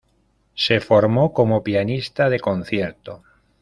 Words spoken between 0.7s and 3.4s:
formó como pianista de concierto.